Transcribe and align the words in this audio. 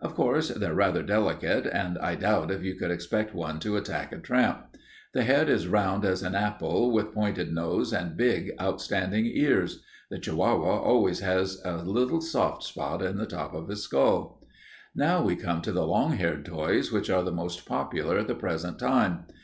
Of 0.00 0.14
course, 0.14 0.46
they're 0.50 0.76
rather 0.76 1.02
delicate, 1.02 1.66
and 1.66 1.98
I 1.98 2.14
doubt 2.14 2.52
if 2.52 2.62
you 2.62 2.76
could 2.76 2.92
expect 2.92 3.34
one 3.34 3.58
to 3.58 3.76
attack 3.76 4.12
a 4.12 4.18
tramp. 4.18 4.76
The 5.12 5.24
head 5.24 5.48
is 5.48 5.66
round 5.66 6.04
as 6.04 6.22
an 6.22 6.36
apple, 6.36 6.92
with 6.92 7.12
pointed 7.12 7.52
nose 7.52 7.92
and 7.92 8.16
big, 8.16 8.52
outstanding 8.60 9.26
ears. 9.26 9.82
The 10.08 10.20
Chihuahua 10.20 10.78
always 10.82 11.18
has 11.18 11.60
a 11.64 11.78
little 11.82 12.20
soft 12.20 12.62
spot 12.62 13.02
in 13.02 13.16
the 13.16 13.26
top 13.26 13.54
of 13.54 13.66
the 13.66 13.74
skull. 13.74 14.40
"Now 14.94 15.20
we 15.24 15.34
come 15.34 15.60
to 15.62 15.72
the 15.72 15.84
long 15.84 16.12
haired 16.12 16.44
toys, 16.44 16.92
which 16.92 17.10
are 17.10 17.24
the 17.24 17.32
most 17.32 17.66
popular 17.66 18.16
at 18.20 18.28
the 18.28 18.36
present 18.36 18.78
time. 18.78 19.24